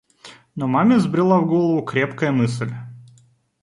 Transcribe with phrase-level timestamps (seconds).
[0.55, 2.73] Но маме взбрела в голову крепкая мысль.